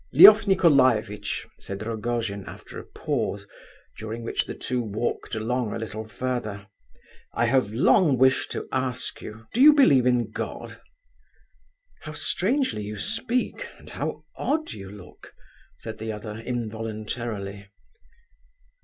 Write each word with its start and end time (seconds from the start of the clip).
"Lef 0.13 0.47
Nicolaievitch," 0.47 1.45
said 1.59 1.83
Rogojin, 1.85 2.43
after 2.47 2.79
a 2.79 2.83
pause, 2.83 3.45
during 3.99 4.23
which 4.23 4.47
the 4.47 4.55
two 4.55 4.81
walked 4.81 5.35
along 5.35 5.73
a 5.73 5.77
little 5.77 6.07
further, 6.07 6.65
"I 7.35 7.45
have 7.45 7.71
long 7.71 8.17
wished 8.17 8.51
to 8.53 8.67
ask 8.71 9.21
you, 9.21 9.45
do 9.53 9.61
you 9.61 9.73
believe 9.73 10.07
in 10.07 10.31
God?" 10.31 10.81
"How 12.01 12.13
strangely 12.13 12.81
you 12.81 12.97
speak, 12.97 13.67
and 13.77 13.91
how 13.91 14.25
odd 14.35 14.71
you 14.73 14.89
look!" 14.89 15.35
said 15.77 15.99
the 15.99 16.11
other, 16.11 16.35
involuntarily. 16.39 17.69